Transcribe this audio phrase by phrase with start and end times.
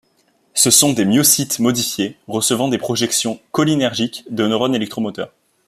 [0.55, 5.29] Ce sont des myocytes modifiés recevant des projections cholinergiques de neurones électromoteurs.